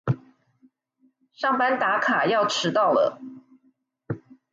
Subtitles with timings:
[1.31, 3.21] 上班打卡要遲到了